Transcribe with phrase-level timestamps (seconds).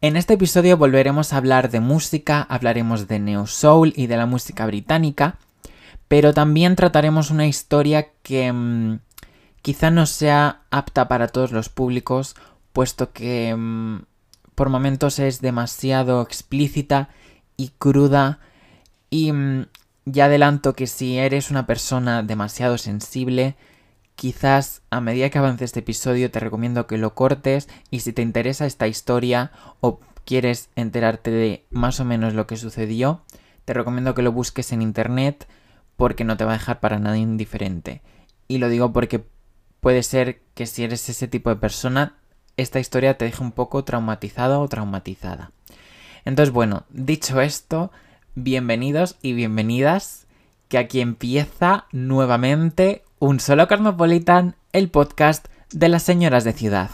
[0.00, 4.26] En este episodio volveremos a hablar de música, hablaremos de neo soul y de la
[4.26, 5.38] música británica,
[6.06, 9.00] pero también trataremos una historia que mmm,
[9.60, 12.36] quizá no sea apta para todos los públicos,
[12.72, 14.04] puesto que mmm,
[14.54, 17.08] por momentos es demasiado explícita
[17.56, 18.38] y cruda
[19.10, 19.66] y mmm,
[20.04, 23.56] ya adelanto que si eres una persona demasiado sensible,
[24.18, 28.20] quizás a medida que avance este episodio te recomiendo que lo cortes y si te
[28.20, 33.22] interesa esta historia o quieres enterarte de más o menos lo que sucedió,
[33.64, 35.46] te recomiendo que lo busques en internet
[35.96, 38.02] porque no te va a dejar para nada indiferente.
[38.48, 39.24] Y lo digo porque
[39.78, 42.16] puede ser que si eres ese tipo de persona,
[42.56, 45.52] esta historia te deje un poco traumatizado o traumatizada.
[46.24, 47.92] Entonces, bueno, dicho esto,
[48.34, 50.26] bienvenidos y bienvenidas,
[50.66, 56.90] que aquí empieza nuevamente un solo Cosmopolitan, el podcast de las señoras de ciudad.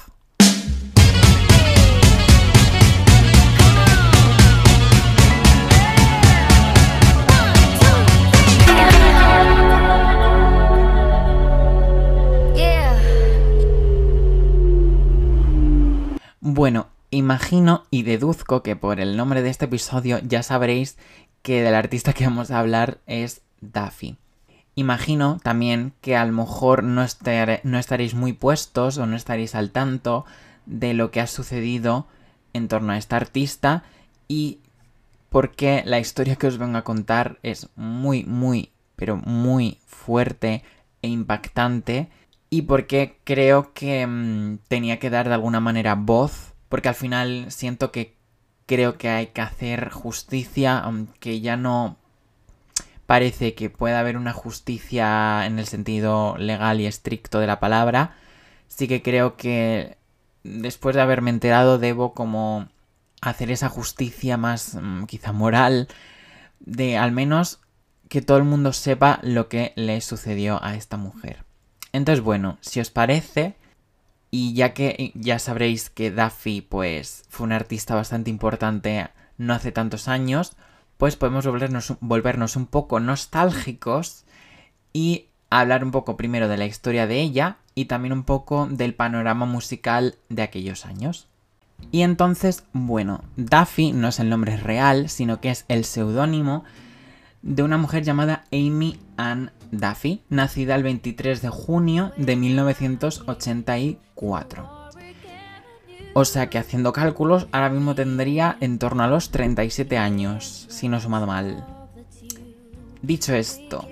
[16.41, 20.97] Bueno, imagino y deduzco que por el nombre de este episodio ya sabréis
[21.43, 24.17] que del artista que vamos a hablar es Daffy.
[24.77, 29.55] Imagino también que a lo mejor no, estar, no, estaréis muy puestos o no estaréis
[29.55, 30.25] al tanto
[30.67, 32.07] de lo que ha sucedido
[32.53, 33.85] en torno a esta artista
[34.27, 34.59] y
[35.29, 40.65] porque la historia que os vengo a contar es muy, muy, pero muy fuerte
[41.03, 42.09] e impactante
[42.51, 47.47] y porque creo que mmm, tenía que dar de alguna manera voz, porque al final
[47.51, 48.17] siento que
[48.67, 51.97] creo que hay que hacer justicia, aunque ya no
[53.07, 58.17] parece que pueda haber una justicia en el sentido legal y estricto de la palabra,
[58.69, 59.99] sí que creo que
[60.43, 62.69] después de haberme enterado debo como
[63.21, 65.89] hacer esa justicia más mmm, quizá moral
[66.61, 67.61] de al menos
[68.09, 71.45] que todo el mundo sepa lo que le sucedió a esta mujer.
[71.93, 73.57] Entonces, bueno, si os parece,
[74.31, 79.09] y ya que ya sabréis que Duffy pues fue un artista bastante importante
[79.39, 80.57] no hace tantos años,
[80.99, 84.25] pues podemos volvernos, un poco nostálgicos
[84.93, 88.95] y hablar un poco primero de la historia de ella y también un poco del
[88.95, 91.27] panorama musical de aquellos años.
[91.91, 96.65] Y entonces, bueno, Duffy no es el nombre real, sino que es el seudónimo
[97.43, 104.84] de una mujer llamada Amy Ann Duffy, nacida el 23 de junio de 1984.
[106.17, 110.89] O sea que haciendo cálculos, ahora mismo tendría en torno a los 37 años, si
[110.89, 111.67] no he sumado mal.
[113.03, 113.89] Dicho esto,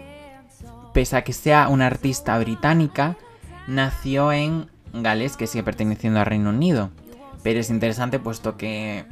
[0.94, 3.16] pese a que sea una artista británica,
[3.66, 6.90] nació en Gales, que sigue perteneciendo al Reino Unido.
[7.42, 9.04] Pero es interesante puesto que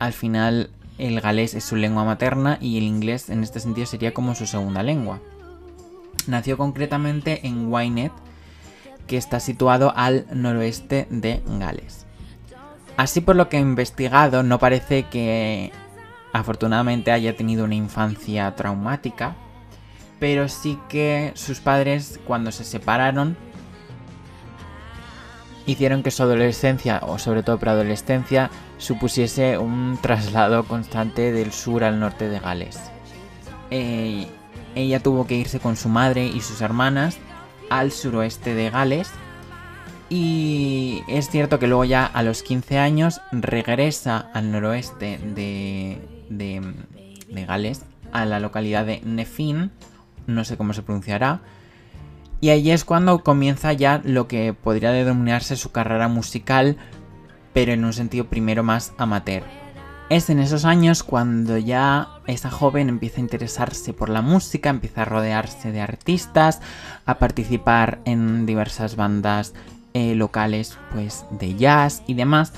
[0.00, 4.12] al final el galés es su lengua materna y el inglés en este sentido sería
[4.12, 5.20] como su segunda lengua.
[6.26, 8.12] Nació concretamente en Wynette,
[9.06, 12.06] que está situado al noroeste de Gales.
[13.00, 15.72] Así por lo que he investigado, no parece que
[16.34, 19.36] afortunadamente haya tenido una infancia traumática,
[20.18, 23.38] pero sí que sus padres cuando se separaron
[25.64, 32.00] hicieron que su adolescencia, o sobre todo preadolescencia, supusiese un traslado constante del sur al
[32.00, 32.78] norte de Gales.
[33.70, 34.26] Eh,
[34.74, 37.16] ella tuvo que irse con su madre y sus hermanas
[37.70, 39.10] al suroeste de Gales.
[40.12, 45.98] Y es cierto que luego ya a los 15 años regresa al noroeste de,
[46.28, 49.70] de, Gales, a la localidad de Nefin,
[50.26, 51.42] no sé cómo se pronunciará,
[52.40, 56.76] y ahí es cuando comienza ya lo que podría denominarse su carrera musical,
[57.52, 59.44] pero en un sentido primero más amateur.
[60.08, 65.02] Es en esos años cuando ya esa joven empieza a interesarse por la música, empieza
[65.02, 66.60] a rodearse de artistas,
[67.06, 69.54] a participar en diversas bandas
[69.94, 72.52] eh, locales pues de jazz y demás,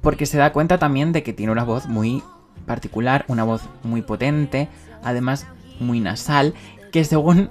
[0.00, 2.22] porque se da cuenta también de que tiene una voz muy
[2.66, 4.68] particular, una voz muy potente,
[5.02, 5.46] además
[5.80, 6.54] muy nasal,
[6.92, 7.50] que según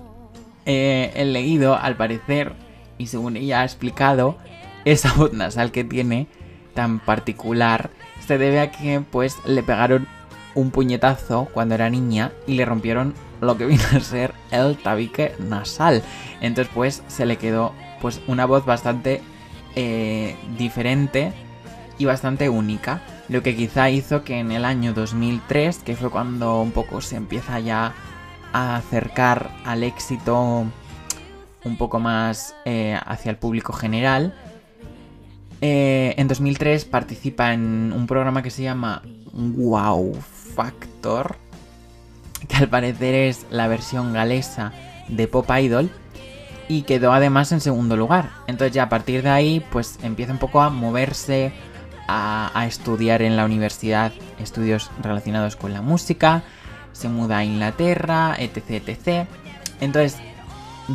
[0.66, 2.54] eh, he leído, al parecer,
[2.98, 4.38] y según ella ha explicado,
[4.86, 6.28] esa voz nasal que tiene
[6.74, 7.90] tan particular
[8.26, 10.08] se debe a que pues le pegaron
[10.56, 15.34] un puñetazo cuando era niña y le rompieron lo que vino a ser el tabique
[15.40, 16.04] nasal.
[16.40, 19.22] Entonces pues se le quedó pues una voz bastante
[19.76, 21.34] eh, diferente
[21.98, 23.02] y bastante única.
[23.30, 27.16] Lo que quizá hizo que en el año 2003, que fue cuando un poco se
[27.16, 27.94] empieza ya
[28.52, 30.66] a acercar al éxito
[31.64, 34.34] un poco más eh, hacia el público general,
[35.62, 40.18] Eh, en 2003 participa en un programa que se llama Wow
[40.56, 41.36] Factor,
[42.48, 44.74] que al parecer es la versión galesa
[45.08, 45.92] de Pop Idol
[46.72, 48.30] y quedó además en segundo lugar.
[48.48, 51.52] Entonces ya a partir de ahí pues empieza un poco a moverse,
[52.08, 56.44] a, estudiar en la universidad estudios relacionados con la música,
[56.94, 59.28] se muda a Inglaterra, etc, etc.
[59.82, 60.18] Entonces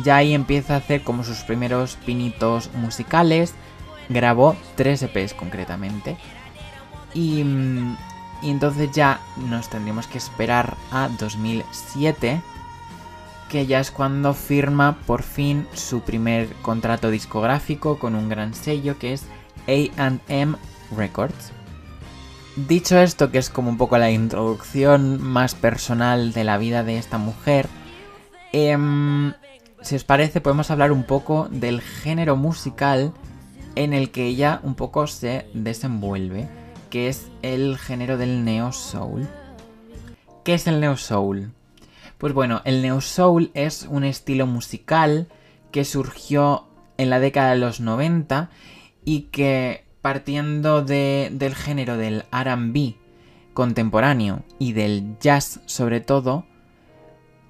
[0.03, 3.53] ya ahí empieza a hacer como sus primeros pinitos musicales,
[4.09, 6.17] grabó tres EPs concretamente.
[7.13, 7.97] Y, mm,
[8.41, 12.41] y entonces ya nos tendríamos que esperar a 2007
[13.49, 18.97] que ya es cuando firma por fin su primer contrato discográfico con un gran sello
[18.99, 19.25] que es
[19.67, 20.57] AM
[20.95, 21.51] Records.
[22.55, 26.97] Dicho esto, que es como un poco la introducción más personal de la vida de
[26.97, 27.67] esta mujer,
[28.51, 29.33] em,
[29.81, 33.13] si os parece podemos hablar un poco del género musical
[33.75, 36.49] en el que ella un poco se desenvuelve,
[36.89, 39.27] que es el género del neo soul.
[40.43, 41.51] ¿Qué es el neo soul?
[42.17, 45.27] Pues bueno, el neo soul es un estilo musical
[45.71, 46.67] que surgió
[46.97, 48.49] en la década de los 90
[49.05, 52.95] y que partiendo del género del RB
[53.53, 56.45] contemporáneo y del jazz sobre todo,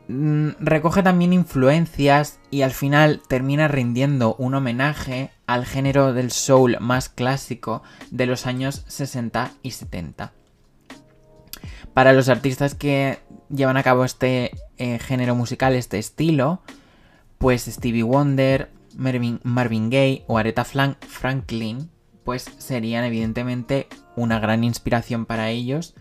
[0.08, 6.78] mm, recoge también influencias y al final termina rindiendo un homenaje al género del soul
[6.80, 10.34] más clásico de los años 60 y 70.
[11.94, 16.62] Para los artistas que llevan a cabo este eh, género musical, este estilo,
[17.38, 21.90] pues Stevie Wonder, Marvin, Marvin Gaye o Aretha Franklin,
[22.24, 25.96] pues serían evidentemente una gran inspiración para ellos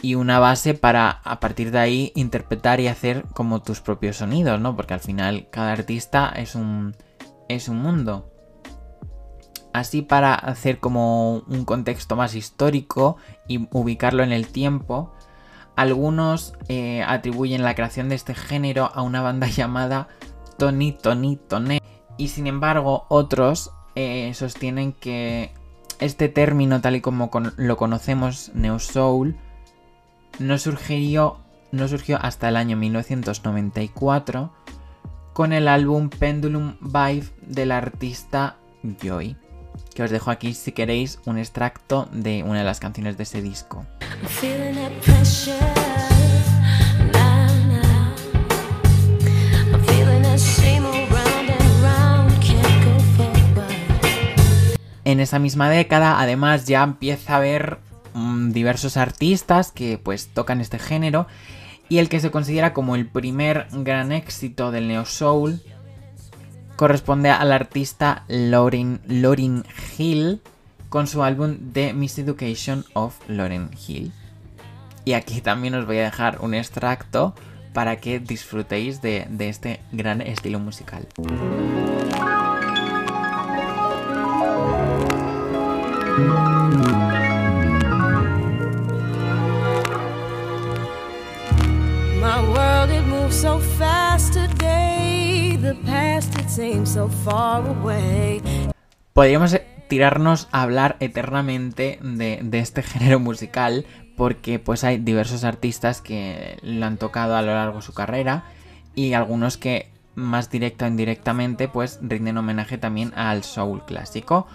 [0.00, 4.60] y una base para a partir de ahí interpretar y hacer como tus propios sonidos,
[4.60, 4.76] ¿no?
[4.76, 6.94] Porque al final cada artista es un
[7.48, 8.30] es un mundo.
[9.72, 13.16] Así para hacer como un contexto más histórico
[13.48, 15.13] y ubicarlo en el tiempo,
[15.76, 20.08] algunos eh, atribuyen la creación de este género a una banda llamada
[20.58, 21.80] Tony Tony Tone.
[22.16, 25.52] Y sin embargo, otros eh, sostienen que
[25.98, 29.36] este término, tal y como lo conocemos, Neo Soul,
[30.38, 31.38] no surgió,
[31.72, 34.52] no surgió hasta el año 1994
[35.32, 38.56] con el álbum Pendulum Vibe del artista
[39.02, 39.36] Joy
[39.94, 43.42] que os dejo aquí si queréis un extracto de una de las canciones de ese
[43.42, 43.86] disco.
[55.04, 57.78] En esa misma década, además, ya empieza a haber
[58.14, 61.26] mm, diversos artistas que pues tocan este género
[61.88, 65.60] y el que se considera como el primer gran éxito del neo soul
[66.76, 69.64] corresponde al artista Lauren,
[69.98, 70.40] Hill
[70.88, 74.12] con su álbum The Miseducation of Lauren Hill.
[75.04, 77.34] Y aquí también os voy a dejar un extracto
[77.72, 81.06] para que disfrutéis de, de este gran estilo musical.
[99.14, 99.58] Podríamos
[99.88, 106.58] tirarnos a hablar eternamente de, de, este género musical porque pues hay diversos artistas que
[106.62, 108.44] lo han tocado a lo largo de su carrera
[108.94, 114.46] y algunos que más directa o indirectamente pues rinden homenaje también al soul clásico.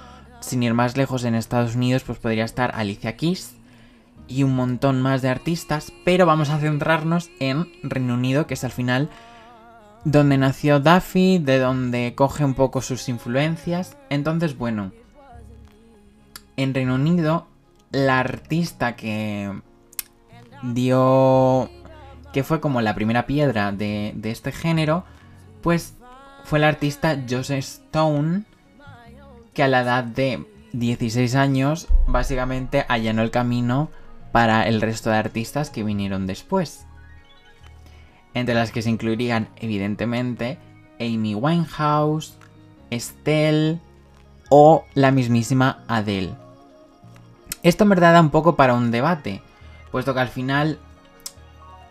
[0.42, 3.56] Sin ir más lejos, en Estados Unidos pues podría estar Alicia Keys
[4.28, 8.64] y un montón más de artistas, pero vamos a centrarnos en Reino Unido, que es
[8.64, 9.10] al final
[10.04, 13.98] donde nació Duffy, de donde coge un poco sus influencias.
[14.10, 14.92] Entonces, bueno,
[16.58, 17.48] en Reino Unido,
[17.92, 19.62] la artista que
[20.64, 21.70] dio...
[22.34, 25.04] que fue como la primera piedra de, de este género,
[25.62, 25.96] pues
[26.44, 28.44] fue la artista Joseph Stone,
[29.54, 33.90] que a la edad de 16 años básicamente allanó el camino
[34.32, 36.86] para el resto de artistas que vinieron después.
[38.34, 40.58] Entre las que se incluirían evidentemente
[41.00, 42.38] Amy Winehouse,
[42.90, 43.80] Estelle
[44.50, 46.36] o la mismísima Adele.
[47.64, 49.42] Esto en verdad da un poco para un debate,
[49.92, 50.80] puesto que al final,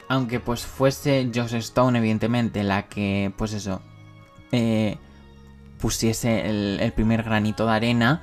[0.09, 3.83] aunque pues fuese Joss Stone evidentemente la que, pues eso,
[4.51, 4.97] eh,
[5.79, 8.23] pusiese el, primer granito de arena,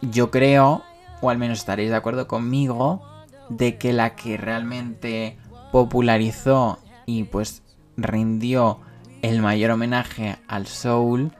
[0.00, 0.82] yo creo,
[1.20, 3.02] o al menos estaréis de acuerdo conmigo,
[3.48, 5.36] de que la que realmente
[5.72, 7.62] popularizó y pues
[7.96, 8.80] rindió
[9.22, 11.32] el mayor homenaje al soul,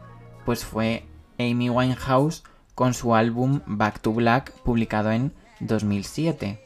[0.44, 1.04] pues fue
[1.38, 6.60] Amy Winehouse con su álbum Back to Black publicado en 2007.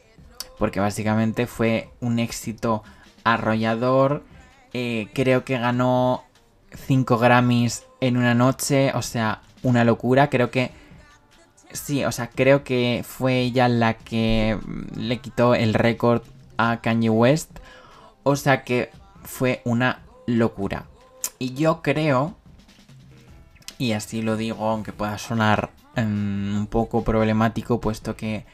[0.57, 2.83] Porque básicamente fue un éxito
[3.23, 4.23] arrollador.
[4.73, 6.23] Eh, creo que ganó
[6.87, 8.91] 5 Grammys en una noche.
[8.95, 10.29] O sea, una locura.
[10.29, 10.71] Creo que...
[11.71, 14.57] Sí, o sea, creo que fue ella la que
[14.95, 16.23] le quitó el récord
[16.57, 17.59] a Kanye West.
[18.29, 18.91] O sea que
[19.23, 20.87] fue una locura.
[21.39, 22.35] Y yo creo,
[23.77, 28.45] y así lo digo, aunque pueda sonar em, un poco problemático, puesto que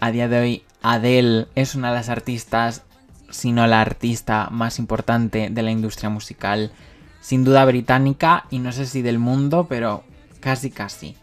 [0.00, 2.84] a día de hoy Adele es una de las artistas,
[3.28, 6.72] si no la artista más importante de la industria musical,
[7.20, 10.04] sin duda británica y no sé si del mundo, pero
[10.40, 11.18] casi casi.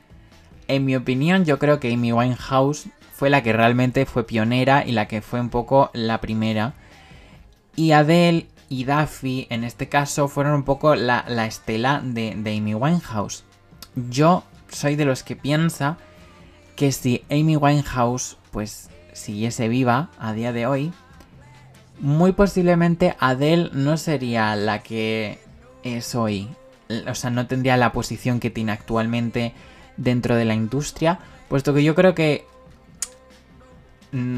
[0.68, 4.92] En mi opinión, yo creo que Amy Winehouse fue la que realmente fue pionera y
[4.92, 6.76] la que fue un poco la primera.
[7.78, 13.44] Y Adele y Duffy, en este caso, fueron un poco la, estela de, Amy Winehouse.
[14.10, 15.98] Yo soy de los que piensa
[16.76, 20.92] que si Amy Winehouse, pues, siguiese viva a día de hoy,
[22.00, 25.40] muy posiblemente Adele no sería la que
[25.84, 26.50] es hoy.
[27.08, 29.54] O sea, no tendría la posición que tiene actualmente
[29.98, 32.48] dentro de la industria, puesto que yo creo que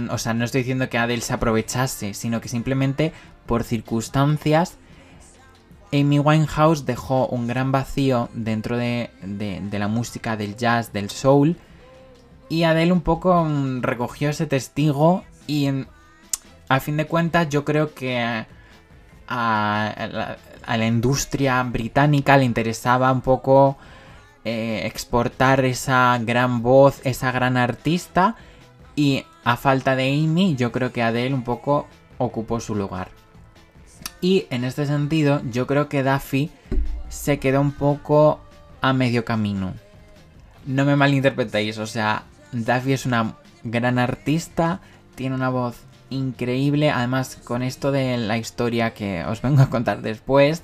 [0.10, 3.14] o sea, no estoy diciendo que Adele se aprovechase, sino que simplemente
[3.46, 4.78] por circunstancias,
[5.92, 9.10] Amy Winehouse dejó un gran vacío dentro de,
[9.72, 11.58] la música del jazz, del soul,
[12.48, 15.70] y Adele un poco mm, recogió ese testigo y
[16.68, 18.46] a fin de cuentas yo creo que
[19.28, 23.78] a, la, industria británica le interesaba un poco
[24.46, 28.36] eh, exportar esa gran voz, esa gran artista
[28.96, 33.10] y a falta de Amy yo creo que Adele un poco ocupó su lugar.
[34.22, 36.52] Y en este sentido, yo creo que Daffy
[37.08, 38.42] se quedó un poco
[38.82, 39.74] a medio camino.
[40.66, 44.82] No me malinterpretéis, o sea, Daffy es una gran artista,
[45.16, 45.78] tiene una voz
[46.10, 50.64] increíble, además con esto de la historia que os vengo a contar después,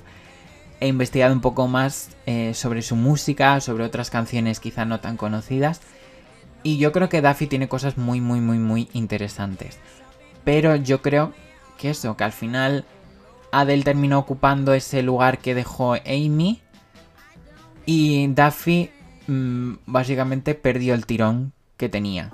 [0.80, 5.16] he investigado un poco más eh, sobre su música, sobre otras canciones quizá no tan
[5.16, 5.80] conocidas,
[6.66, 9.78] y yo creo que Daffy tiene cosas muy, muy, muy, muy interesantes.
[10.42, 11.32] Pero yo creo
[11.78, 12.84] que eso, que al final
[13.52, 16.60] Adele terminó ocupando ese lugar que dejó Amy.
[17.84, 18.90] Y Duffy
[19.28, 22.32] mm, básicamente perdió el tirón que tenía.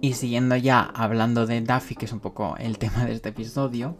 [0.00, 3.96] Y siguiendo ya hablando de Duffy, que es un poco el tema de este episodio.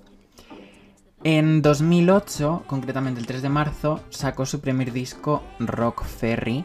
[1.25, 6.65] En 2008, concretamente el 3 de marzo, sacó su primer disco Rock Ferry,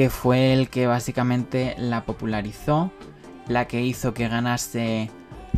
[0.00, 2.90] que fue el que básicamente la popularizó,
[3.48, 5.10] la que hizo que ganase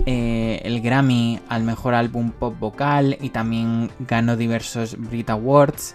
[0.05, 5.95] eh, el Grammy al mejor álbum pop vocal y también ganó diversos Brit Awards.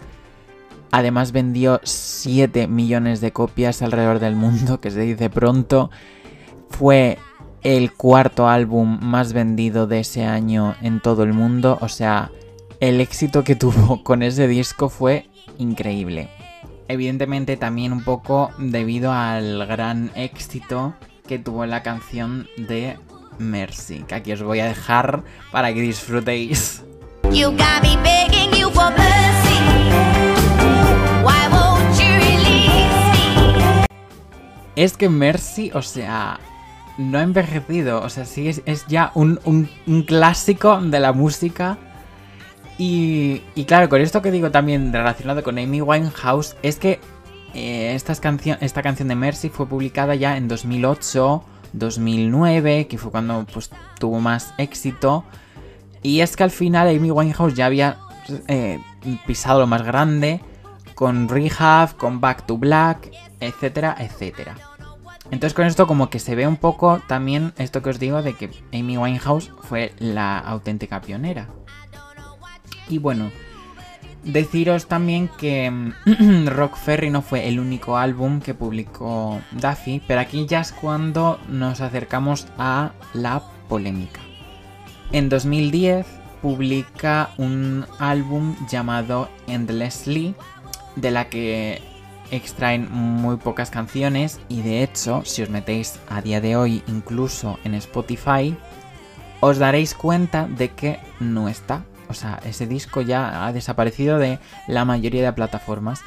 [0.92, 5.92] Además vendió 7 millones de copias alrededor del mundo, que se dice pronto.
[6.70, 7.18] Fue
[7.64, 11.78] el cuarto álbum más vendido de ese año en todo el mundo.
[11.82, 12.32] O sea,
[12.80, 16.30] el éxito que tuvo con ese disco fue increíble.
[16.88, 20.94] Evidentemente también un poco debido al gran éxito
[21.28, 22.98] que tuvo la canción de
[23.40, 26.84] Mercy, que aquí os voy a dejar para que disfrutéis.
[34.76, 36.40] Es que Mercy, o sea,
[36.98, 39.68] no ha envejecido, o sea, sí es, ya un,
[40.06, 41.78] clásico de la música.
[42.80, 47.00] Y, claro, con esto que digo también relacionado con Amy Winehouse, es que
[47.54, 51.44] eh, esta canción de Mercy fue publicada ya en 2008
[51.74, 53.70] 2009, que fue cuando pues,
[54.00, 55.24] tuvo más éxito.
[56.02, 57.98] Y es que al final Amy Winehouse ya había
[58.48, 58.80] eh,
[59.26, 60.42] pisado lo más grande
[60.96, 64.56] con Rehab, con Back to Black, etcétera, etcétera.
[65.30, 68.34] Entonces con esto como que se ve un poco también esto que os digo de
[68.34, 71.50] que Amy Winehouse fue la auténtica pionera.
[72.90, 73.32] Y bueno,
[74.28, 80.20] Deciros también que mm, Rock Ferry no fue el único álbum que publicó Duffy, pero
[80.20, 84.20] aquí ya es cuando nos acercamos a la polémica.
[85.14, 86.06] En 2010
[86.42, 90.36] publica un álbum llamado Endlessly,
[90.98, 91.82] de la que
[92.30, 97.60] extraen muy pocas canciones y de hecho, si os metéis a día de hoy incluso
[97.64, 98.58] en Spotify,
[99.40, 104.40] os daréis cuenta de que no está o sea, ese disco ya ha desaparecido de
[104.68, 106.02] la mayoría de plataformas.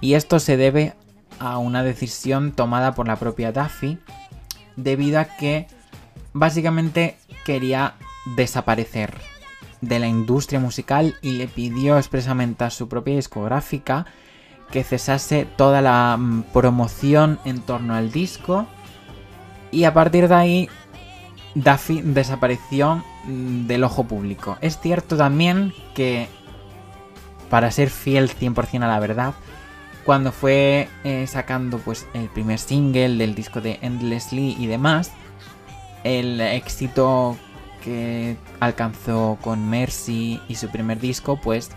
[0.00, 0.94] Y esto se debe
[1.38, 3.98] a una decisión tomada por la propia Duffy,
[4.76, 5.66] debido a que
[6.32, 7.94] básicamente quería
[8.36, 9.14] desaparecer
[9.80, 14.06] de la industria musical y le pidió expresamente a su propia discográfica
[14.70, 18.66] que cesase toda la mm, promoción en torno al disco
[19.70, 20.68] y a partir de ahí
[21.54, 24.58] Duffy desapareció del ojo público.
[24.60, 26.28] Es cierto también que,
[27.50, 29.34] para ser fiel 100% a la verdad,
[30.04, 35.12] cuando fue eh, sacando pues el primer single del disco de Endlessly y demás,
[36.04, 37.36] el éxito
[37.82, 41.70] que alcanzó con Mercy y su primer disco, pues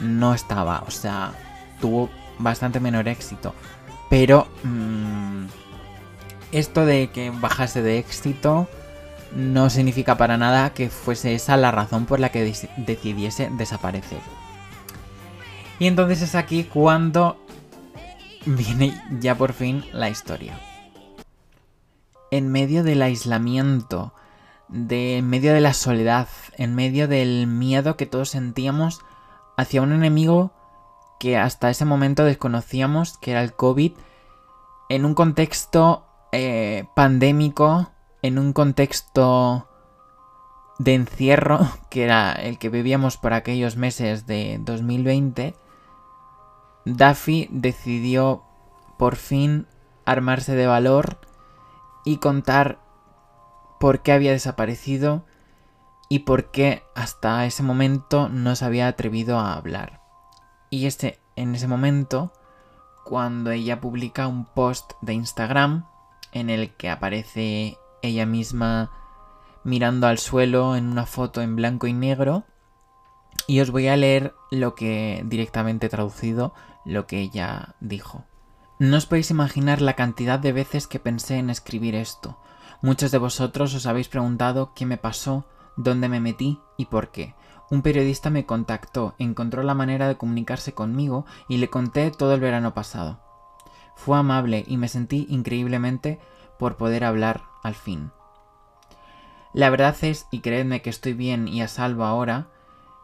[0.00, 1.32] no estaba, o sea,
[1.80, 3.54] tuvo bastante menor éxito.
[4.10, 5.46] Pero mmm,
[6.52, 8.68] esto de que bajase de éxito
[9.34, 14.20] no significa para nada que fuese esa la razón por la que decidiese desaparecer.
[15.78, 17.36] Y entonces es aquí cuando
[18.46, 20.58] viene ya por fin la historia.
[22.30, 24.14] En medio del aislamiento,
[24.68, 29.00] de, en medio de la soledad, en medio del miedo que todos sentíamos
[29.56, 30.52] hacia un enemigo
[31.18, 33.92] que hasta ese momento desconocíamos, que era el COVID,
[34.88, 37.90] en un contexto eh, pandémico,
[38.24, 39.68] en un contexto
[40.78, 45.54] de encierro, que era el que vivíamos por aquellos meses de 2020,
[46.86, 48.42] Duffy decidió
[48.98, 49.66] por fin
[50.06, 51.18] armarse de valor
[52.06, 52.78] y contar
[53.78, 55.26] por qué había desaparecido
[56.08, 60.00] y por qué hasta ese momento no se había atrevido a hablar.
[60.70, 62.32] Y este, en ese momento,
[63.04, 65.84] cuando ella publica un post de Instagram
[66.32, 68.90] en el que aparece ella misma
[69.64, 72.44] mirando al suelo en una foto en blanco y negro.
[73.46, 78.24] Y os voy a leer lo que directamente traducido, lo que ella dijo.
[78.78, 82.38] No os podéis imaginar la cantidad de veces que pensé en escribir esto.
[82.82, 85.46] Muchos de vosotros os habéis preguntado qué me pasó,
[85.76, 87.34] dónde me metí y por qué.
[87.70, 92.40] Un periodista me contactó, encontró la manera de comunicarse conmigo y le conté todo el
[92.40, 93.20] verano pasado.
[93.96, 96.20] Fue amable y me sentí increíblemente
[96.58, 98.12] por poder hablar al fin.
[99.52, 102.46] La verdad es, y creedme que estoy bien y a salvo ahora,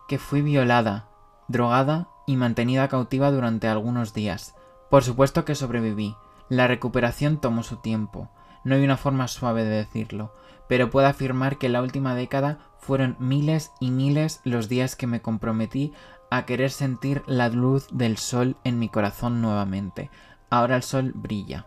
[0.09, 1.09] que fui violada,
[1.49, 4.55] drogada y mantenida cautiva durante algunos días.
[4.89, 6.15] Por supuesto que sobreviví.
[6.49, 8.31] La recuperación tomó su tiempo.
[8.65, 10.35] No hay una forma suave de decirlo,
[10.69, 15.07] pero puedo afirmar que en la última década fueron miles y miles los días que
[15.07, 15.93] me comprometí
[16.31, 20.11] a querer sentir la luz del sol en mi corazón nuevamente,
[20.51, 21.67] Ahora el sol brilla.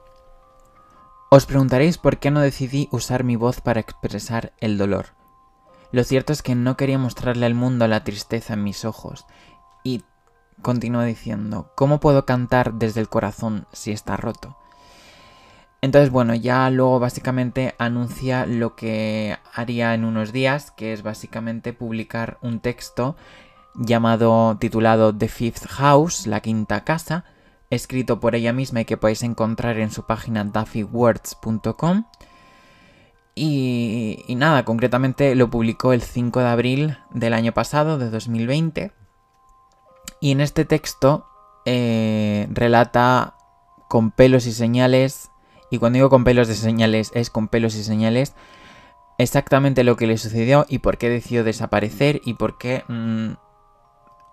[1.36, 5.16] Os preguntaréis por qué no decidí usar mi voz para expresar el dolor.
[5.92, 9.26] Lo cierto es que no quería mostrarle al mundo la tristeza en mis ojos.
[9.84, 10.04] Y
[10.62, 14.56] continúa diciendo, ¿cómo puedo cantar desde el corazón si está roto?
[15.82, 21.74] Entonces, bueno, ya luego básicamente anuncia lo que haría en unos días, que es básicamente
[21.74, 23.16] publicar un texto
[23.74, 27.26] llamado, titulado The Fifth House, la quinta casa,
[27.74, 32.06] escrito por ella misma y que podéis encontrar en su página duffywords.com.
[33.36, 38.92] Y, nada, concretamente lo publicó el 5 de abril del año pasado, de 2020.
[40.22, 41.26] Y en este texto
[41.66, 43.36] eh, relata
[43.90, 45.32] con pelos y señales,
[45.70, 48.34] y cuando digo con pelos de señales es con pelos y señales,
[49.18, 53.34] exactamente lo que le sucedió y por qué decidió desaparecer y por qué mm,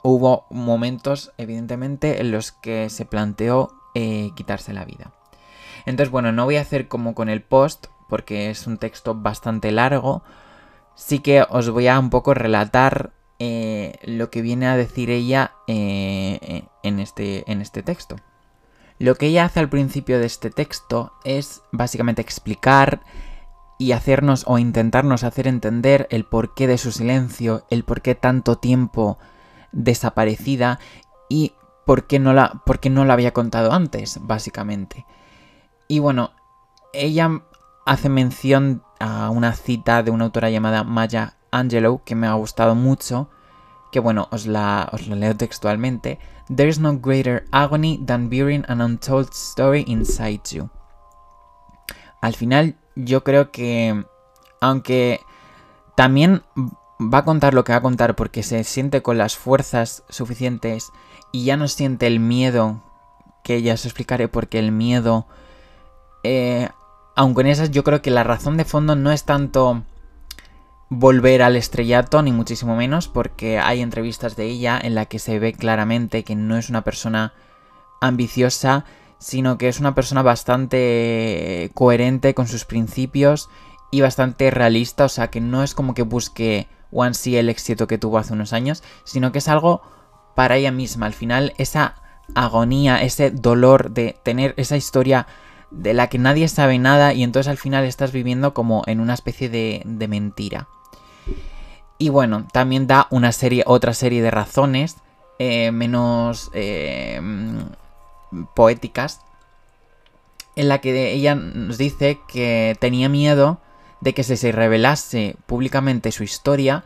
[0.03, 5.13] hubo momentos, evidentemente, en los que se planteó eh, quitarse la vida.
[5.87, 9.71] Entonces, bueno, no voy a hacer como con el post, porque es un texto bastante
[9.71, 10.23] largo.
[10.95, 15.53] Sí que os voy a un poco relatar eh, lo que viene a decir ella
[15.67, 18.17] eh, en, este, en este texto.
[18.99, 23.01] Lo que ella hace al principio de este texto es básicamente explicar
[23.79, 28.59] y hacernos o intentarnos hacer entender el porqué de su silencio, el por qué tanto
[28.59, 29.19] tiempo
[29.73, 30.79] desaparecida
[31.29, 31.53] y
[31.87, 35.07] por qué no la, por no la había contado antes, básicamente.
[35.89, 36.33] Y bueno,
[36.93, 37.43] ella
[37.87, 42.75] hace mención a una cita de una autora llamada Maya Angelou que me ha gustado
[42.75, 43.29] mucho,
[43.91, 46.19] que bueno, os la, os la leo textualmente.
[46.55, 50.71] There is no greater agony than bearing an untold story inside you.
[52.21, 54.05] Al final, yo creo que,
[54.61, 55.21] aunque
[55.97, 56.43] también
[57.01, 60.93] va a contar lo que va a contar porque se siente con las fuerzas suficientes
[61.33, 62.83] y ya no siente el miedo,
[63.43, 65.27] que ya os explicaré porque el miedo,
[66.23, 66.69] eh,
[67.17, 69.85] aunque en esas yo creo que la razón de fondo no es tanto
[70.91, 75.39] volver al estrellato, ni muchísimo menos, porque hay entrevistas de ella en la que se
[75.39, 77.33] ve claramente que no es una persona
[78.01, 78.85] ambiciosa,
[79.19, 83.49] sino que es una persona bastante coherente con sus principios
[83.91, 87.99] y bastante realista, o sea que no es como que busque One el éxito que
[87.99, 89.83] tuvo hace unos años, sino que es algo
[90.35, 91.07] para ella misma.
[91.07, 91.97] Al final, esa
[92.35, 95.27] agonía, ese dolor de tener esa historia
[95.71, 99.15] de la que nadie sabe nada y entonces al final estás viviendo como en una
[99.15, 100.69] especie de, de mentira.
[101.99, 104.97] Y bueno, también da una serie, otra serie de razones
[105.39, 107.21] eh, menos eh,
[108.55, 109.23] poéticas
[110.55, 113.59] en la que ella nos dice que tenía miedo
[114.01, 116.85] de que se revelase públicamente su historia,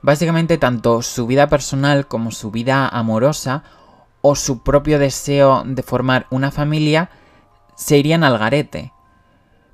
[0.00, 3.64] básicamente tanto su vida personal como su vida amorosa
[4.20, 7.10] o su propio deseo de formar una familia
[7.74, 8.92] se irían al garete.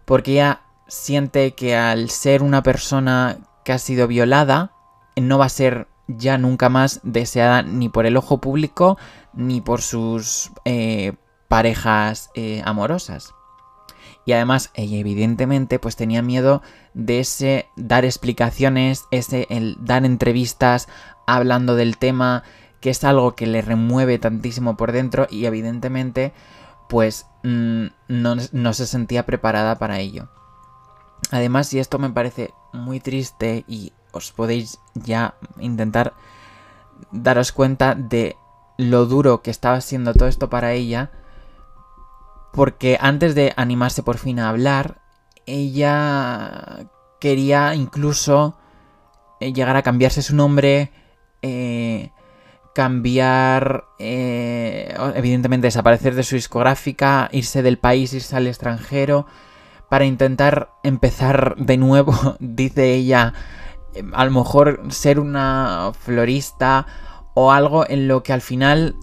[0.04, 4.72] Porque ella siente que al ser una persona que ha sido violada,
[5.16, 8.96] no va a ser ya nunca más deseada ni por el ojo público
[9.34, 11.12] ni por sus eh,
[11.48, 13.34] parejas eh, amorosas.
[14.28, 16.60] Y además ella evidentemente pues tenía miedo
[16.92, 20.86] de ese dar explicaciones, ese el dar entrevistas
[21.26, 22.42] hablando del tema,
[22.82, 26.34] que es algo que le remueve tantísimo por dentro y evidentemente
[26.90, 30.28] pues mm, no, no se sentía preparada para ello.
[31.30, 36.12] Además, y esto me parece muy triste y os podéis ya intentar
[37.12, 38.36] daros cuenta de
[38.76, 41.12] lo duro que estaba siendo todo esto para ella,
[42.58, 45.00] porque antes de animarse por fin a hablar,
[45.46, 46.88] ella
[47.20, 48.58] quería incluso
[49.38, 50.90] eh, llegar a cambiarse su nombre,
[51.40, 52.10] eh,
[52.74, 59.26] cambiar, eh, evidentemente desaparecer de su discográfica, irse del país, irse al extranjero,
[59.88, 63.34] para intentar empezar de nuevo, dice ella,
[64.14, 66.88] a lo mejor ser una florista
[67.34, 68.96] o algo en lo que al final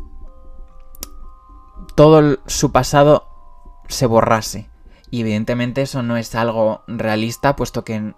[1.96, 3.35] todo su pasado
[3.88, 4.70] se borrase.
[5.12, 8.14] Y evidentemente eso no es algo realista, puesto que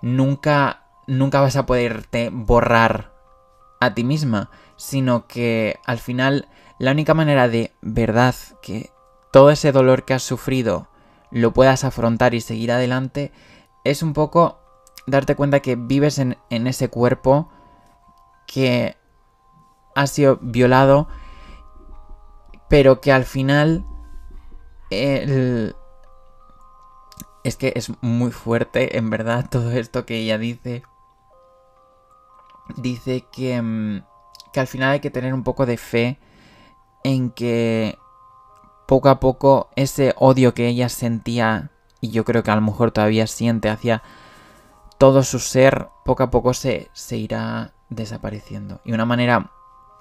[0.00, 3.12] nunca, nunca vas a poderte borrar
[3.80, 8.90] a ti misma, sino que al final la única manera de verdad que
[9.32, 10.88] todo ese dolor que has sufrido
[11.30, 13.32] lo puedas afrontar y seguir adelante
[13.84, 14.58] es un poco
[15.06, 17.50] darte cuenta que vives en, ese cuerpo
[18.46, 18.96] que
[19.94, 21.08] ha sido violado,
[22.68, 23.84] pero que al final
[27.44, 30.82] es que es muy fuerte, en verdad, todo esto que ella dice.
[32.76, 34.04] Dice que, mm,
[34.52, 36.18] que al final hay que tener un poco de fe
[37.04, 37.98] en que
[38.86, 42.90] poco a poco ese odio que ella sentía, y yo creo que a lo mejor
[42.90, 44.02] todavía siente hacia
[44.98, 48.80] todo su ser poco a poco se, se irá desapareciendo.
[48.84, 49.50] Y una manera,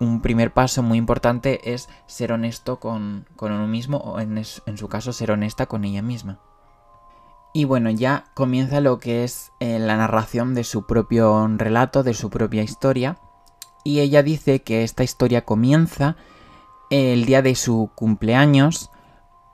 [0.01, 5.13] un primer paso muy importante es ser honesto con, uno mismo o en, su caso
[5.13, 6.39] ser honesta con ella misma.
[7.53, 12.13] Y bueno, ya comienza lo que es eh, la narración de su propio relato, de
[12.13, 13.19] su propia historia.
[13.83, 16.15] Y ella dice que esta historia comienza
[16.89, 18.89] el día de su cumpleaños,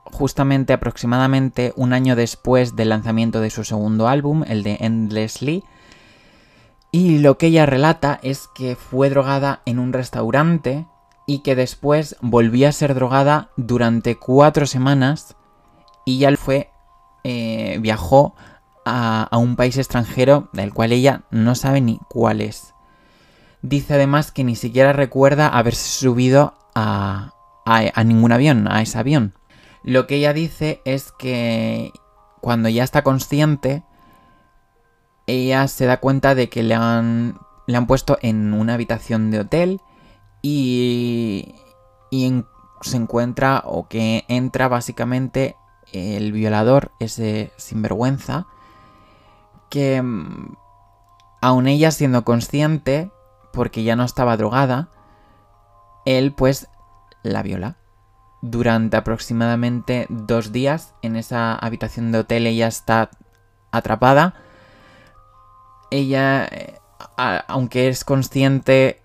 [0.04, 5.64] justamente aproximadamente un año después del lanzamiento de su segundo álbum, el de Endlessly.
[6.90, 10.86] Y lo que ella relata es que fue drogada en un restaurante
[11.26, 15.36] y que después volvió a ser drogada durante cuatro semanas
[16.06, 16.70] y ya fue,
[17.24, 18.34] eh, viajó
[18.86, 22.72] a, un país extranjero del cual ella no sabe ni cuál es.
[23.60, 27.34] Dice además que ni siquiera recuerda haberse subido a,
[27.66, 29.34] a ningún avión, a ese avión.
[29.82, 31.92] Lo que ella dice es que
[32.40, 33.82] cuando ya está consciente,
[35.28, 39.40] ella se da cuenta de que le han, le han puesto en una habitación de
[39.40, 39.80] hotel
[40.42, 41.54] y,
[42.10, 42.44] y
[42.80, 45.56] se encuentra o que entra básicamente
[45.92, 48.46] el violador, ese sinvergüenza,
[49.70, 50.56] que mm,
[51.40, 53.10] aun ella siendo consciente,
[53.52, 54.88] porque ya no estaba drogada,
[56.04, 56.68] él pues
[57.22, 57.76] la viola
[58.40, 62.46] durante aproximadamente dos días en esa habitación de hotel.
[62.46, 63.10] Ella está
[63.70, 64.34] atrapada.
[65.90, 66.78] Ella, eh,
[67.16, 69.02] aunque es consciente,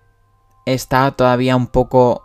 [0.66, 2.24] está todavía un poco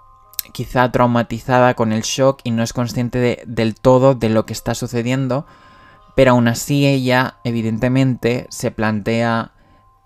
[0.52, 4.76] quizá traumatizada con el shock y no es consciente del todo de lo que está
[4.76, 5.45] sucediendo.
[6.15, 9.52] Pero aún así ella, evidentemente, se plantea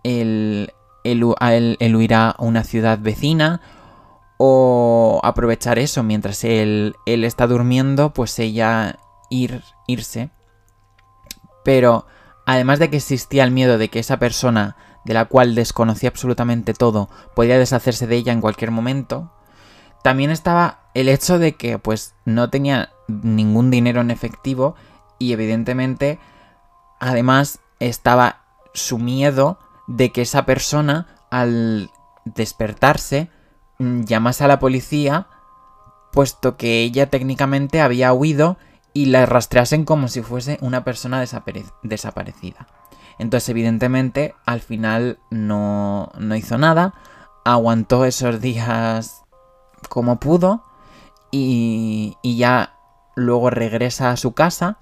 [0.03, 3.61] el, el, huir a una ciudad vecina
[4.37, 10.29] o aprovechar eso mientras él, él está durmiendo, pues ella ir, irse.
[11.63, 12.05] Pero
[12.45, 14.75] además de que existía el miedo de que esa persona,
[15.05, 19.31] de la cual desconocía absolutamente todo, podía deshacerse de ella en cualquier momento,
[20.03, 24.75] también estaba el hecho de que pues no tenía ningún dinero en efectivo
[25.19, 26.19] y evidentemente
[26.99, 31.89] además estaba su miedo de que esa persona al
[32.25, 33.29] despertarse
[33.79, 35.27] Mm, llamase a la policía
[36.11, 38.57] puesto que ella técnicamente había huido
[38.93, 41.23] y la rastreasen como si fuese una persona
[41.83, 42.67] desaparecida.
[43.19, 46.93] Entonces, evidentemente, al final no, no hizo nada,
[47.45, 49.23] aguantó esos días
[49.89, 50.63] como pudo
[51.31, 52.75] y, y ya
[53.15, 54.79] luego regresa a su casa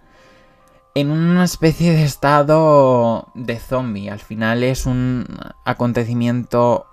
[0.93, 4.09] en una especie de estado de zombie.
[4.09, 5.25] Al final es un
[5.65, 6.87] acontecimiento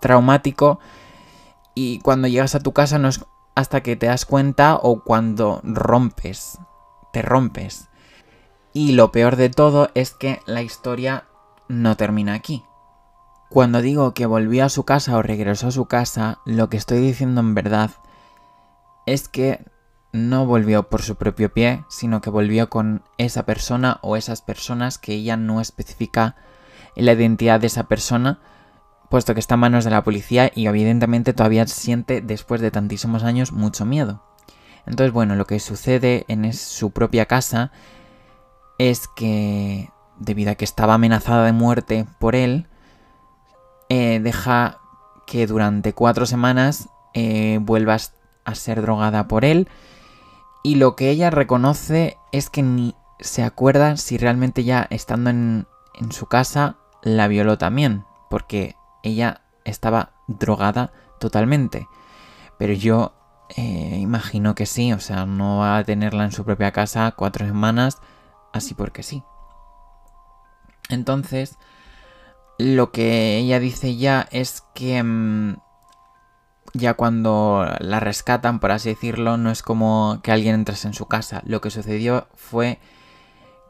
[0.00, 0.80] traumático
[1.74, 3.24] y cuando llegas a tu casa no es
[3.60, 6.58] hasta que te das cuenta o cuando rompes,
[7.12, 7.88] te rompes.
[8.72, 11.24] Y lo peor de todo es que la historia
[11.68, 12.64] no termina aquí.
[13.48, 16.98] Cuando digo que volvió a su casa o regresó a su casa, lo que estoy
[16.98, 17.90] diciendo en verdad
[19.06, 19.64] es que
[20.12, 24.98] no volvió por su propio pie, sino que volvió con esa persona o esas personas
[24.98, 26.36] que ella no especifica
[26.96, 28.40] la identidad de esa persona,
[29.10, 33.22] puesto que está en manos de la policía y evidentemente todavía siente, después de tantísimos
[33.24, 34.22] años, mucho miedo.
[34.86, 37.72] Entonces, bueno, lo que sucede en su propia casa
[38.78, 42.66] es que, debido a que estaba amenazada de muerte por él,
[43.90, 44.78] eh, deja
[45.26, 47.98] que durante cuatro semanas eh, vuelva
[48.44, 49.68] a ser drogada por él
[50.62, 55.66] y lo que ella reconoce es que ni se acuerda si realmente ya estando en,
[56.10, 61.88] su casa la violó también, porque ella estaba drogada totalmente.
[62.58, 63.14] Pero yo
[63.56, 67.46] eh, imagino que sí, o sea, no va a tenerla en su propia casa cuatro
[67.46, 67.98] semanas,
[68.52, 69.22] así porque sí.
[70.88, 71.56] Entonces,
[72.58, 75.56] lo que ella dice ya es que mm,
[76.74, 81.06] ya cuando la rescatan, por así decirlo, no es como que alguien entrase en su
[81.06, 81.42] casa.
[81.44, 82.78] Lo que sucedió fue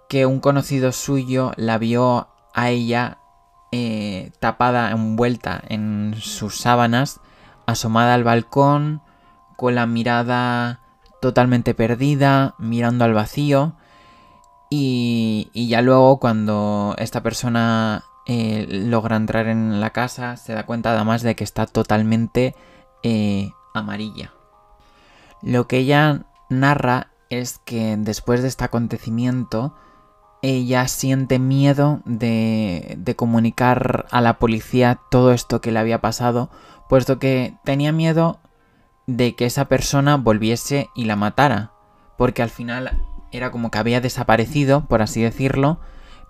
[0.09, 3.20] que un conocido suyo la vio a ella
[3.73, 7.21] eh, tapada, envuelta en sus sábanas,
[7.67, 9.03] asomada al balcón,
[9.57, 10.81] con la mirada
[11.21, 13.75] totalmente perdida, mirando al vacío.
[14.71, 20.93] Y, ya luego cuando esta persona eh, logra entrar en la casa, se da cuenta
[20.93, 22.55] además de que está totalmente
[23.03, 24.33] eh, amarilla.
[25.43, 29.75] Lo que ella narra es que después de este acontecimiento,
[30.43, 36.51] ella siente miedo de, de, comunicar a la policía todo esto que le había pasado,
[36.89, 38.41] puesto que tenía miedo
[39.07, 41.73] de que esa persona volviese y la matara,
[42.17, 45.81] porque al final era como que había desaparecido, por así decirlo,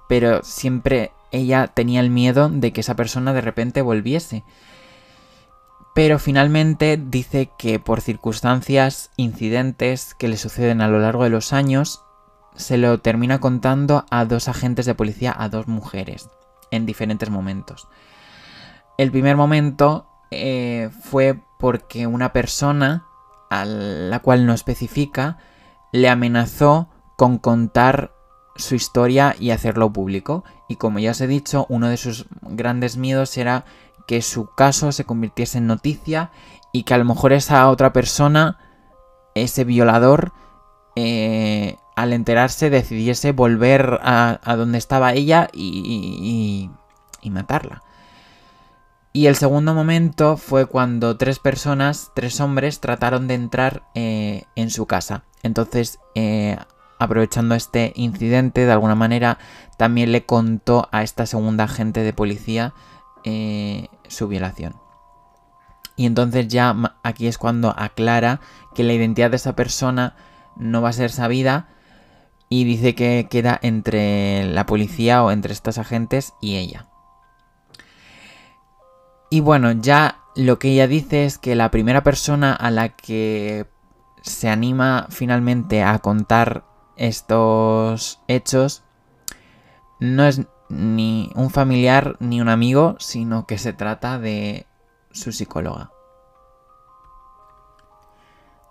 [0.08, 4.44] pero siempre ella tenía el miedo de que esa persona de repente volviese.
[5.94, 11.52] Pero finalmente dice que por circunstancias, incidentes que le suceden a lo largo de los
[11.52, 12.02] años,
[12.54, 16.28] se lo termina contando a dos agentes de policía, a dos mujeres,
[16.70, 17.88] en diferentes momentos.
[18.98, 23.06] El primer momento eh, fue porque una persona,
[23.50, 25.38] a la cual no especifica,
[25.92, 28.12] le amenazó con contar
[28.56, 30.44] su historia y hacerlo público.
[30.68, 33.64] Y como ya os he dicho, uno de sus grandes miedos era
[34.06, 36.30] que su caso se convirtiese en noticia
[36.72, 38.58] y que a lo mejor esa otra persona,
[39.34, 40.32] ese violador,
[40.96, 46.70] eh, al enterarse decidiese volver a, donde estaba ella y,
[47.24, 47.82] matarla.
[49.12, 54.70] Y el segundo momento fue cuando tres personas, tres hombres, trataron de entrar eh, en
[54.70, 55.24] su casa.
[55.42, 56.56] Entonces, eh,
[56.98, 59.38] aprovechando este incidente, de alguna manera,
[59.76, 62.72] también le contó a esta segunda agente de policía
[63.24, 64.76] eh, su violación.
[65.96, 68.40] Y entonces ya aquí es cuando aclara
[68.74, 70.14] que la identidad de esa persona
[70.56, 71.68] no va a ser sabida
[72.52, 76.88] y dice que queda entre la policía o entre estos agentes y ella.
[79.30, 83.66] Y bueno, ya lo que ella dice es que la primera persona a la que
[84.22, 86.64] se anima finalmente a contar
[86.96, 88.82] estos hechos
[90.00, 94.66] no es ni un familiar ni un amigo, sino que se trata de
[95.12, 95.92] su psicóloga.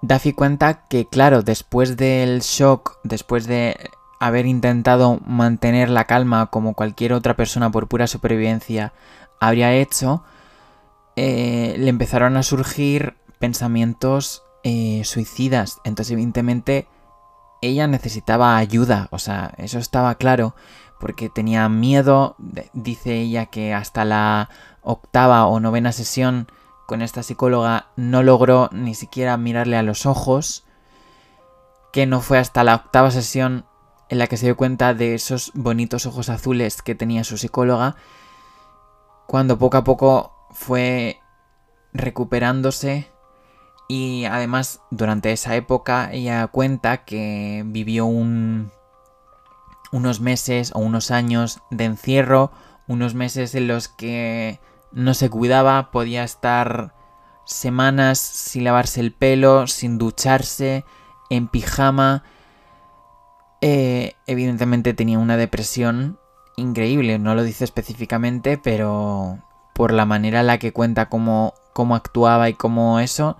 [0.01, 3.77] Daffy cuenta que, claro, después del shock, después de
[4.19, 8.93] haber intentado mantener la calma como cualquier otra persona por pura supervivencia
[9.39, 10.23] habría hecho,
[11.15, 15.79] eh, le empezaron a surgir pensamientos eh, suicidas.
[15.83, 16.87] Entonces, evidentemente,
[17.61, 20.55] ella necesitaba ayuda, o sea, eso estaba claro
[20.99, 22.35] porque tenía miedo.
[22.73, 24.49] Dice ella que hasta la
[24.81, 26.47] octava o novena sesión
[26.89, 30.65] con esta psicóloga no logró ni siquiera mirarle a los ojos.
[31.93, 33.67] Que no fue hasta la octava sesión
[34.09, 37.95] en la que se dio cuenta de esos bonitos ojos azules que tenía su psicóloga.
[39.27, 41.19] Cuando poco a poco fue
[41.93, 43.11] recuperándose
[43.87, 48.71] Y además, durante esa época, ella cuenta que vivió un,
[49.91, 52.51] unos meses o unos años de encierro,
[52.87, 54.59] unos meses en los que
[54.91, 56.93] no se cuidaba, podía estar
[57.45, 60.85] semanas sin lavarse el pelo, sin ducharse,
[61.29, 62.23] en pijama.
[63.61, 66.19] Eh, evidentemente tenía una depresión
[66.55, 69.39] increíble, no lo dice específicamente, pero
[69.73, 73.37] por la manera en la que cuenta cómo, cómo actuaba y cómo eso,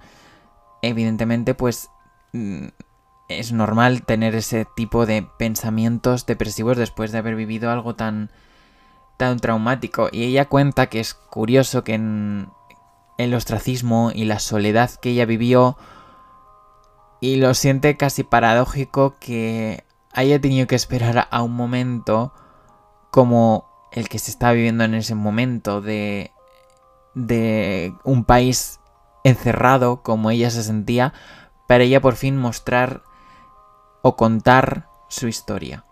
[0.81, 1.89] evidentemente pues
[2.33, 2.67] mm,
[3.27, 8.31] es normal tener ese tipo de pensamientos depresivos después de haber vivido algo tan
[9.19, 12.47] tan traumático y ella cuenta que es curioso que en
[13.17, 15.77] el ostracismo y la soledad que ella vivió
[17.19, 22.33] y lo siente casi paradójico que haya tenido que esperar a un momento
[23.11, 26.31] como el que se está viviendo en ese momento de
[27.13, 28.79] de un país
[29.25, 31.13] encerrado como ella se sentía,
[31.67, 33.03] para ella por fin mostrar
[34.01, 35.83] o contar su historia.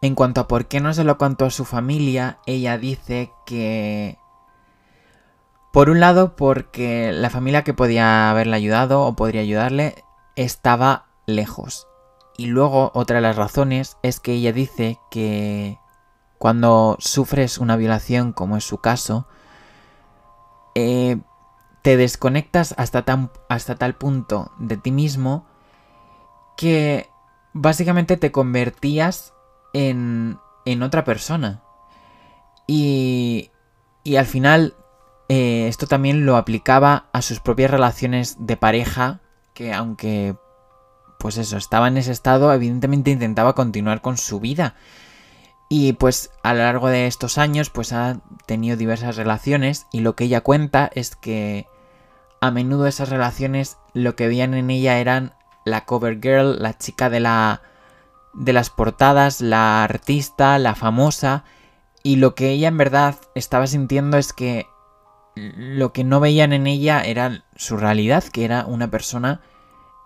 [0.00, 4.18] En cuanto a por qué no se lo contó a su familia, ella dice que...
[5.72, 11.86] Por un lado, porque la familia que podía haberle ayudado o podría ayudarle estaba lejos.
[12.36, 15.78] Y luego, otra de las razones es que ella dice que
[16.38, 19.26] cuando sufres una violación, como es su caso,
[20.74, 21.18] eh,
[21.82, 23.04] te desconectas hasta,
[23.48, 25.46] hasta tal punto de ti mismo
[26.56, 27.10] que
[27.52, 29.32] básicamente te convertías
[29.78, 31.62] en, en otra persona.
[32.66, 33.50] Y,
[34.04, 34.74] y al final
[35.28, 39.20] eh, esto también lo aplicaba a sus propias relaciones de pareja,
[39.54, 40.36] que aunque
[41.18, 44.76] pues eso, estaba en ese estado, evidentemente intentaba continuar con su vida.
[45.68, 50.16] Y pues a lo largo de estos años pues ha tenido diversas relaciones y lo
[50.16, 51.66] que ella cuenta es que
[52.40, 57.10] a menudo esas relaciones lo que veían en ella eran la cover girl, la chica
[57.10, 57.60] de la
[58.38, 61.44] de las portadas, la artista, la famosa
[62.02, 64.66] y lo que ella en verdad estaba sintiendo es que
[65.34, 69.40] lo que no veían en ella era su realidad, que era una persona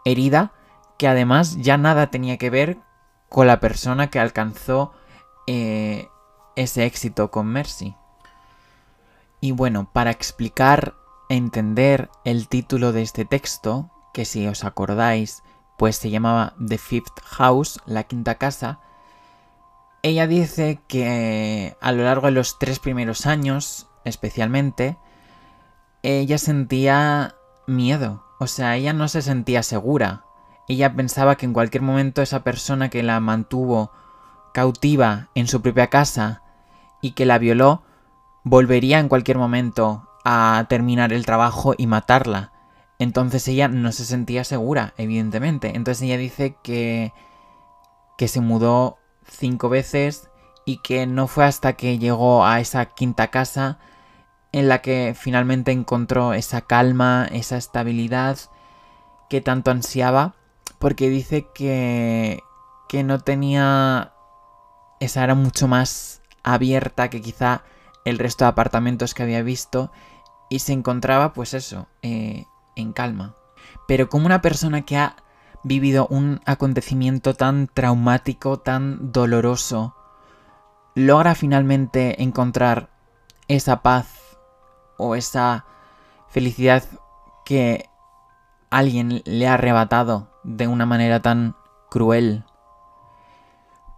[0.05, 0.53] herida
[0.99, 2.79] que además ya nada tenía que ver
[3.29, 4.93] con la persona que alcanzó
[5.47, 6.09] eh,
[6.57, 7.97] ese éxito con Mercy.
[9.41, 10.95] Y bueno, para explicar,
[11.29, 15.43] entender el título de este texto, que si os acordáis,
[15.83, 18.79] pues se llamaba The Fifth House, la quinta casa,
[20.05, 24.97] ella dice que a lo largo de los tres primeros años, especialmente,
[26.05, 27.35] ella sentía
[27.67, 28.23] miedo.
[28.39, 30.25] O sea, ella no se sentía segura.
[30.69, 33.91] Ella pensaba que en cualquier momento esa persona que la mantuvo
[34.55, 36.43] cautiva en su propia casa
[37.01, 37.83] y que la violó,
[38.45, 42.52] volvería en cualquier momento a terminar el trabajo y matarla.
[43.03, 45.77] Entonces ella no se sentía segura, evidentemente.
[45.77, 47.13] Entonces ella dice que,
[48.17, 50.29] que se mudó cinco veces
[50.65, 53.79] y que no fue hasta que llegó a esa quinta casa
[54.53, 58.39] en la que finalmente encontró esa calma, esa estabilidad
[59.29, 60.35] que tanto ansiaba,
[60.79, 62.41] porque dice que,
[62.89, 64.13] que no tenía
[65.01, 67.65] esa era mucho más abierta que quizá
[68.05, 69.91] el resto de apartamentos que había visto
[70.49, 72.45] y se encontraba pues eso, eh,
[72.77, 73.35] en calma.
[73.87, 75.17] Pero como una persona que ha
[75.65, 79.95] vivido un acontecimiento tan traumático, tan doloroso,
[80.95, 82.91] logra finalmente encontrar
[83.49, 84.39] esa paz
[84.99, 85.65] o esa
[86.29, 86.85] felicidad
[87.45, 87.89] que
[88.71, 91.55] alguien le ha arrebatado de una manera tan
[91.91, 92.45] cruel,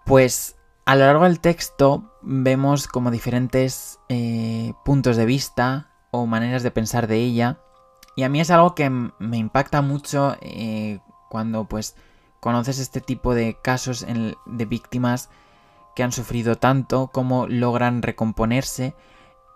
[0.05, 6.63] pues a lo largo del texto vemos como diferentes eh, puntos de vista o maneras
[6.63, 7.59] de pensar de ella.
[8.17, 11.97] Y a mí es algo que me impacta mucho eh, cuando pues
[12.41, 15.31] conoces este tipo de casos de víctimas
[15.97, 18.95] que han sufrido tanto, cómo logran recomponerse.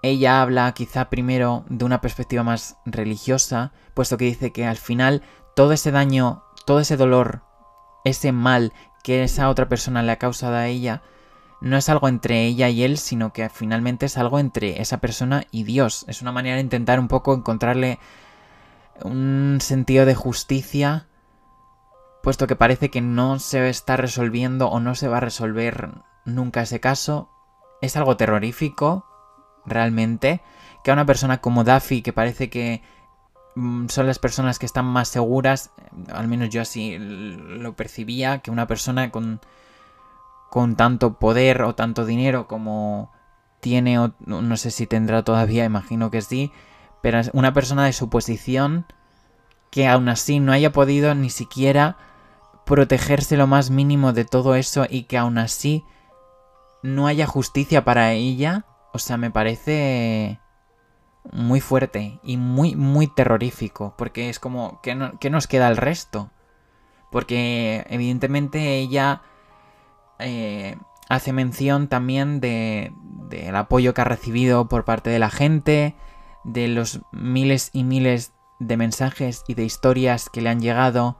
[0.02, 5.22] Ella habla quizá primero de una perspectiva más religiosa, puesto que dice que al final
[5.54, 7.42] todo ese daño, todo ese dolor,
[8.04, 8.72] ese mal
[9.02, 11.02] que esa otra persona le ha causado a ella,
[11.60, 15.44] no es algo entre ella y él, sino que finalmente es algo entre esa persona
[15.50, 16.04] y Dios.
[16.08, 17.98] Es una manera de intentar un poco encontrarle
[19.02, 21.06] un sentido de justicia,
[22.22, 25.90] puesto que parece que no se está resolviendo o no se va a resolver
[26.24, 27.30] nunca ese caso.
[27.80, 29.06] Es algo terrorífico,
[29.64, 30.40] realmente,
[30.82, 32.82] que a una persona como Daffy, que parece que
[33.54, 35.70] mm, son las personas que están más seguras,
[36.12, 39.40] al menos yo así lo percibía, que una persona con
[40.48, 43.12] con tanto poder o tanto dinero como
[43.60, 46.52] tiene, o no sé si tendrá todavía, imagino que sí,
[47.02, 48.86] pero una persona de su posición
[49.70, 51.96] que aún así no haya podido ni siquiera
[52.64, 55.84] protegerse lo más mínimo de todo eso y que aún así
[56.82, 60.40] no haya justicia para ella, o sea, me parece
[61.32, 66.30] muy fuerte y muy, muy terrorífico, porque es como, ¿qué, nos queda el resto?
[67.10, 69.22] Porque evidentemente ella
[70.18, 70.76] eh,
[71.08, 72.92] hace mención también de,
[73.28, 75.96] del apoyo que ha recibido por parte de la gente,
[76.48, 81.18] de los miles y miles de mensajes y de historias que le han llegado,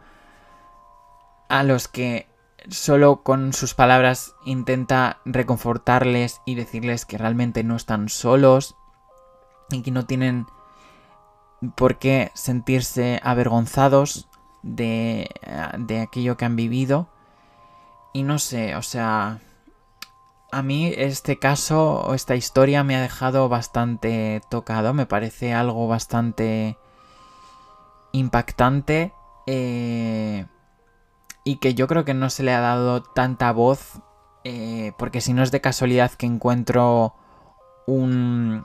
[1.48, 2.28] a los que
[2.68, 8.76] solo con sus palabras intenta reconfortarles y decirles que realmente no están solos
[9.70, 10.46] y que no tienen
[11.76, 14.28] por qué sentirse avergonzados
[14.62, 15.30] de,
[15.78, 17.08] de aquello que han vivido.
[18.12, 19.40] Y no sé, o sea,
[20.50, 25.88] a mí este caso o esta historia me ha dejado bastante tocado, me parece algo
[25.88, 26.78] bastante
[28.12, 29.12] impactante
[29.46, 30.46] eh,
[31.44, 34.00] y que yo creo que no se le ha dado tanta voz
[34.44, 37.14] eh, porque si no es de casualidad que encuentro
[37.86, 38.64] un,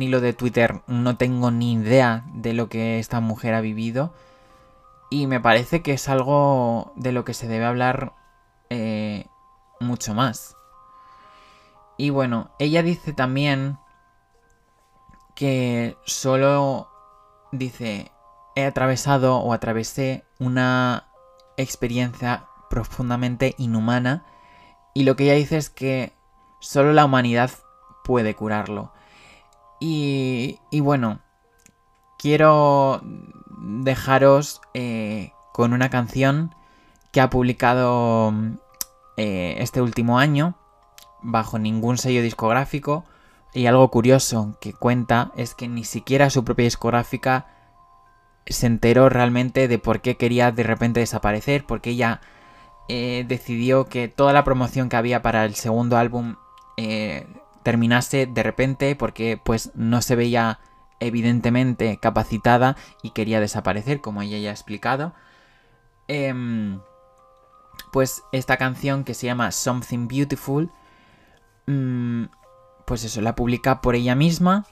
[0.00, 4.12] hilo de Twitter no tengo ni idea de lo que esta mujer ha vivido
[5.10, 8.14] y me parece que es algo de lo que se debe hablar
[8.70, 9.26] eh,
[9.80, 10.56] mucho más.
[11.96, 13.78] Y bueno, ella dice también
[15.34, 16.88] que solo
[17.52, 18.10] dice,
[18.56, 21.08] he atravesado o atravesé una
[21.56, 24.24] experiencia profundamente inhumana
[24.92, 26.12] y lo que ella dice es que
[26.60, 27.50] solo la humanidad
[28.04, 28.92] puede curarlo.
[29.80, 31.20] Y, y bueno,
[32.18, 33.00] quiero
[33.58, 36.54] dejaros eh, con una canción
[37.12, 38.32] que ha publicado
[39.16, 40.56] eh, este último año
[41.24, 43.04] bajo ningún sello discográfico.
[43.52, 47.46] Y algo curioso que cuenta es que ni siquiera su propia discográfica
[48.46, 52.20] se enteró realmente de por qué quería de repente desaparecer, porque ella
[52.88, 56.36] eh, decidió que toda la promoción que había para el segundo álbum
[56.76, 57.26] eh,
[57.62, 60.60] terminase de repente, porque pues no se veía
[61.00, 65.14] evidentemente capacitada y quería desaparecer, como ella ya ha explicado.
[66.08, 66.80] Em,
[67.92, 70.70] pues esta canción que se llama Something Beautiful
[71.66, 74.66] pues eso, la publica por ella misma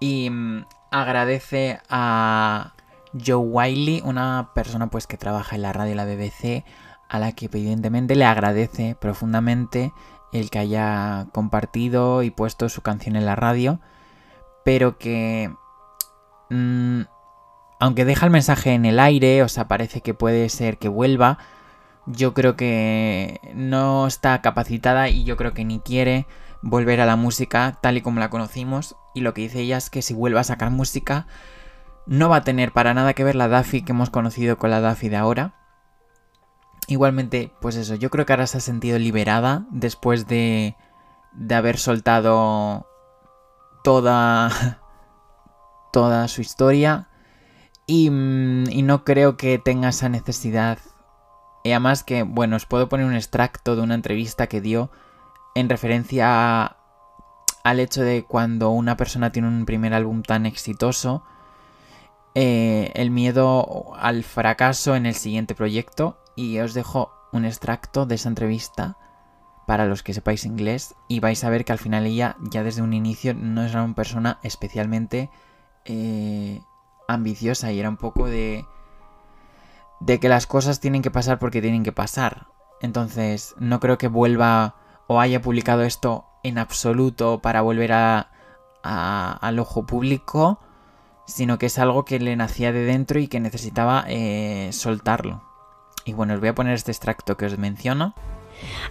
[0.00, 2.74] y mm, agradece a
[3.14, 6.64] Joe Wiley, una persona pues que trabaja en la radio de la BBC,
[7.08, 9.92] a la que evidentemente le agradece profundamente
[10.32, 13.80] el que haya compartido y puesto su canción en la radio,
[14.64, 15.54] pero que
[16.50, 17.02] mm,
[17.78, 21.38] aunque deja el mensaje en el aire, o sea, parece que puede ser que vuelva,
[22.06, 26.26] yo creo que no está capacitada y yo creo que ni quiere
[26.62, 28.96] volver a la música tal y como la conocimos.
[29.14, 31.26] Y lo que dice ella es que si vuelve a sacar música,
[32.06, 34.80] no va a tener para nada que ver la Daffy que hemos conocido con la
[34.80, 35.54] Daffy de ahora.
[36.88, 40.76] Igualmente, pues eso, yo creo que ahora se ha sentido liberada después de,
[41.32, 42.86] de haber soltado
[43.84, 44.80] toda,
[45.92, 47.08] toda su historia.
[47.88, 50.78] Mm, y no creo que tenga esa necesidad
[51.62, 54.90] y además que, bueno, os puedo poner un extracto de una entrevista que dio
[55.54, 56.76] en referencia
[57.64, 61.24] al hecho de cuando una persona tiene un primer álbum tan exitoso,
[62.34, 66.18] eh, el miedo al fracaso en el siguiente proyecto.
[66.34, 68.96] Y os dejo un extracto de esa entrevista
[69.66, 72.82] para los que sepáis inglés y vais a ver que al final ella ya desde
[72.82, 75.30] un inicio no era una persona especialmente
[75.84, 76.60] eh,
[77.06, 78.64] ambiciosa y era un poco de
[80.04, 82.46] de que las cosas tienen que pasar porque tienen que pasar.
[82.80, 84.76] Entonces, no creo que vuelva
[85.06, 88.30] o haya publicado esto en absoluto para volver a,
[88.82, 90.60] al ojo público,
[91.26, 95.42] sino que es algo que le nacía de dentro y que necesitaba eh, soltarlo.
[96.04, 98.14] Y bueno, os voy a poner este extracto que os menciono.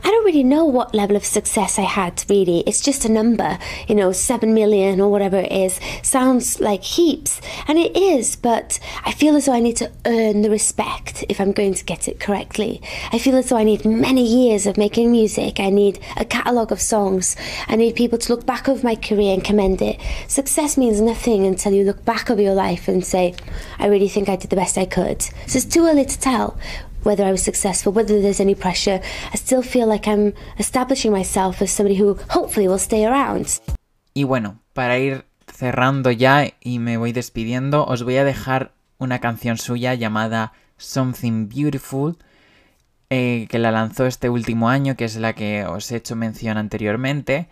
[0.04, 2.62] I don't really know what level of success I had, really.
[2.62, 3.58] It's just a number,
[3.88, 5.80] you know, 7 million or whatever it is.
[6.02, 10.42] Sounds like heaps, and it is, but I feel as though I need to earn
[10.42, 12.82] the respect if I'm going to get it correctly.
[13.12, 15.60] I feel as though I need many years of making music.
[15.60, 17.36] I need a catalogue of songs.
[17.68, 20.00] I need people to look back over my career and commend it.
[20.28, 23.36] Success means nothing until you look back over your life and say,
[23.80, 25.22] I really think I did the best I could.
[25.22, 26.58] So it's too early to tell
[27.04, 29.02] whether I was successful, whether there's any pressure.
[29.34, 33.62] I still feel like I'm establishing myself as somebody who hopefully will stay around.
[34.14, 39.20] Y bueno, para ir cerrando ya y me voy despidiendo, os voy a dejar una
[39.20, 42.18] canción suya llamada Something Beautiful,
[43.10, 46.58] eh, que la lanzó este último año, que es la que os he hecho mención
[46.58, 47.50] anteriormente.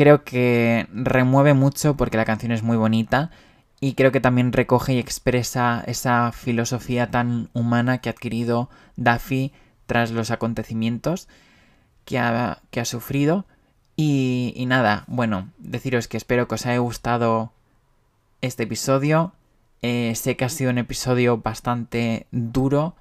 [0.00, 3.30] Creo que remueve mucho porque la canción es muy bonita
[3.80, 9.52] y creo que también recoge y expresa esa filosofía tan humana que ha adquirido Daffy
[9.84, 11.28] tras los acontecimientos
[12.06, 13.44] que ha, que ha sufrido.
[13.94, 17.52] Y, nada, bueno, deciros que espero que os haya gustado
[18.40, 19.34] este episodio.
[19.82, 22.96] Eh, sé que ha sido un episodio bastante duro.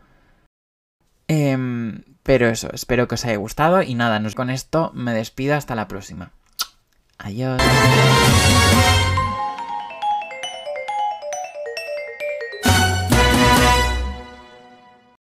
[1.30, 3.84] Eh, pero eso, espero que os haya gustado.
[3.84, 6.34] Y nada, con esto me despido hasta la próxima.
[7.20, 7.58] 哎呀。